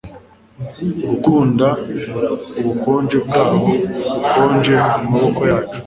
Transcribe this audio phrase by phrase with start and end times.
[1.07, 1.67] Gukunda
[2.59, 3.67] ubukonje bwabo
[4.25, 5.77] bukonje mumaboko yacu